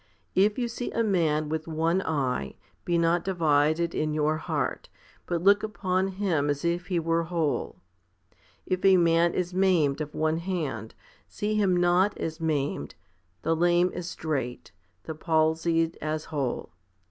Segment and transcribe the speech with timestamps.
[0.33, 2.55] If you see a man with one eye,
[2.85, 4.89] be not divided in your heart,
[5.27, 7.75] but look upon him as if he were whole.
[8.65, 10.95] If a man is maimed of one hand,
[11.27, 12.95] see him as not maimed,
[13.43, 14.71] the lame as straight,
[15.03, 16.71] the palsied as whole.